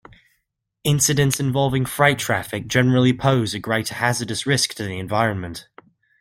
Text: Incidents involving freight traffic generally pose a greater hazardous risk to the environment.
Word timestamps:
Incidents 0.83 1.39
involving 1.39 1.85
freight 1.85 2.17
traffic 2.17 2.65
generally 2.65 3.13
pose 3.13 3.53
a 3.53 3.59
greater 3.59 3.93
hazardous 3.93 4.47
risk 4.47 4.73
to 4.73 4.83
the 4.83 4.97
environment. 4.97 5.67